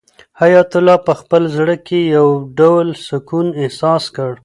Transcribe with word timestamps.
حیات 0.41 0.69
الله 0.77 0.97
په 1.07 1.13
خپل 1.19 1.41
زړه 1.57 1.75
کې 1.87 1.99
یو 2.15 2.27
ډول 2.59 2.87
سکون 3.07 3.47
احساس 3.61 4.03
کړ. 4.15 4.31